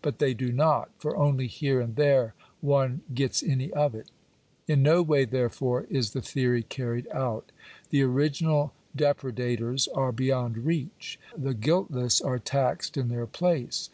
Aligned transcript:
But 0.00 0.20
they 0.20 0.32
do 0.32 0.52
not; 0.52 0.90
for 0.96 1.16
only 1.16 1.48
here 1.48 1.80
and 1.80 1.96
there 1.96 2.34
one, 2.60 3.00
gets 3.12 3.42
any 3.42 3.72
of 3.72 3.96
it 3.96 4.12
In 4.68 4.80
no 4.80 5.02
way, 5.02 5.24
therefore, 5.24 5.88
is 5.90 6.12
the 6.12 6.20
theory 6.20 6.62
carried 6.62 7.08
out. 7.08 7.50
The 7.90 8.02
original 8.02 8.74
depredators 8.96 9.88
are 9.92 10.12
beyond 10.12 10.58
reach. 10.58 11.18
The 11.36 11.52
guiltless 11.54 12.20
are 12.20 12.38
taxed 12.38 12.96
in 12.96 13.08
their 13.08 13.26
place. 13.26 13.90